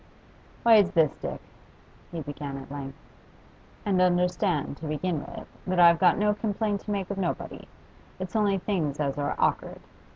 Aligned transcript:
'Why, 0.63 0.77
it's 0.77 0.89
this, 0.95 1.15
Dick,' 1.21 1.43
he 2.11 2.21
began 2.21 2.57
at 2.57 2.71
length. 2.71 2.95
'And 3.85 4.01
understand, 4.01 4.77
to 4.77 4.87
begin 4.87 5.19
with, 5.23 5.47
that 5.67 5.79
I've 5.79 5.99
got 5.99 6.17
no 6.17 6.33
complaint 6.33 6.81
to 6.85 6.91
make 6.91 7.11
of 7.11 7.19
nobody; 7.19 7.67
it's 8.17 8.35
only 8.35 8.57
things 8.57 8.99
as 8.99 9.19
are 9.19 9.35
awk'ard. 9.37 9.81